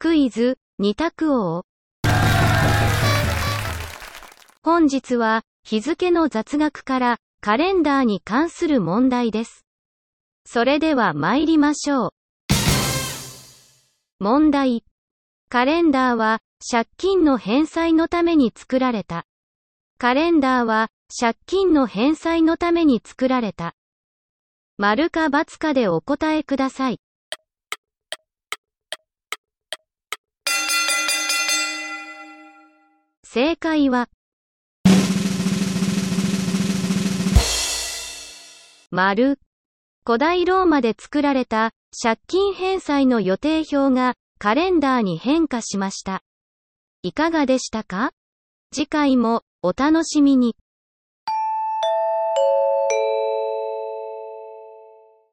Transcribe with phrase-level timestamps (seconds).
[0.00, 1.64] クイズ、二択王。
[4.62, 9.66] 本日は、日付の雑学から、カレンダーに関する問題です。
[10.46, 12.10] それでは参りましょう。
[14.20, 14.84] 問題。
[15.48, 16.38] カレンダーは、
[16.70, 19.24] 借金の返済のために作られた。
[19.98, 23.74] カレンダーは、借金の返済のために作られた。
[24.76, 27.00] 丸か×かでお答えください。
[33.30, 34.08] 正解は、
[38.90, 39.38] 丸。
[40.06, 46.22] 古代ローマで作られた借金返済の予定表がカレンダーに変化しました。
[47.02, 48.12] いかがでしたか？
[48.72, 50.56] 次回もお楽しみに。